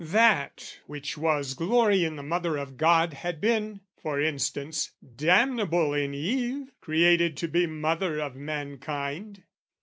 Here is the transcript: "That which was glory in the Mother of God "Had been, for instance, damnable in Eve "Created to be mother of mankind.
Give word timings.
"That 0.03 0.79
which 0.87 1.15
was 1.15 1.53
glory 1.53 2.03
in 2.03 2.15
the 2.15 2.23
Mother 2.23 2.57
of 2.57 2.75
God 2.75 3.13
"Had 3.13 3.39
been, 3.39 3.81
for 4.01 4.19
instance, 4.19 4.93
damnable 5.15 5.93
in 5.93 6.15
Eve 6.15 6.71
"Created 6.81 7.37
to 7.37 7.47
be 7.47 7.67
mother 7.67 8.17
of 8.17 8.35
mankind. 8.35 9.43